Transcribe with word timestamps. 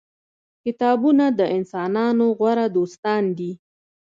کتابونه 0.63 1.25
د 1.39 1.41
انسانانو 1.57 2.25
غوره 2.37 2.65
دوستان 2.77 3.23
دي. 3.37 3.51